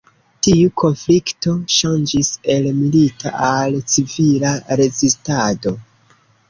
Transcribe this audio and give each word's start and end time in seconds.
Tiu 0.45 0.69
konflikto 0.83 1.53
ŝanĝis 1.75 2.31
el 2.55 2.67
milita 2.81 3.37
al 3.53 3.79
civila 3.95 4.59
rezistado. 4.83 5.81